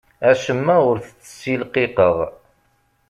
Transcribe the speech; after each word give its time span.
Acemma 0.29 0.75
ur 0.89 0.97
t-ssilqiqeɣ. 1.03 2.17